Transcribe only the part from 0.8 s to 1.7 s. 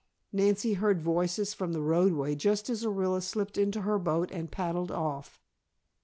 voices